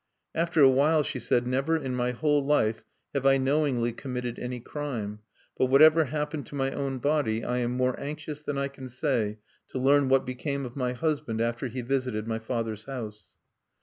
After 0.33 0.61
a 0.63 0.67
while 0.67 1.03
she 1.03 1.19
said: 1.19 1.45
"Never 1.45 1.77
in 1.77 1.93
my 1.95 2.09
whole 2.09 2.43
life 2.43 2.83
have 3.13 3.23
I 3.27 3.37
knowingly 3.37 3.93
committed 3.93 4.39
any 4.39 4.59
crime.... 4.59 5.19
But 5.59 5.67
whatever 5.67 6.05
happens 6.05 6.49
to 6.49 6.55
my 6.55 6.71
own 6.71 6.97
body, 6.97 7.43
I 7.43 7.59
am 7.59 7.73
more 7.73 7.93
anxious 7.99 8.41
than 8.41 8.57
I 8.57 8.67
can 8.67 8.89
say 8.89 9.37
to 9.67 9.77
learn 9.77 10.09
what 10.09 10.25
became 10.25 10.65
of 10.65 10.75
my 10.75 10.93
husband 10.93 11.39
after 11.39 11.67
he 11.67 11.81
visited 11.81 12.27
my 12.27 12.39
father's 12.39 12.85
house." 12.85 13.35